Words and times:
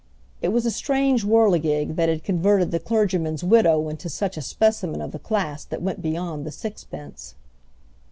It 0.41 0.47
was 0.47 0.65
a 0.65 0.71
strange 0.71 1.23
whirligig 1.23 1.95
that 1.95 2.09
had 2.09 2.23
converted 2.23 2.71
the 2.71 2.79
clergyman's 2.79 3.43
widow 3.43 3.87
into 3.87 4.09
such 4.09 4.35
a 4.35 4.41
specimen 4.41 4.99
of 4.99 5.11
the 5.11 5.19
class 5.19 5.63
that 5.65 5.83
went 5.83 6.01
beyond 6.01 6.43
the 6.43 6.51
sixpence. 6.51 7.35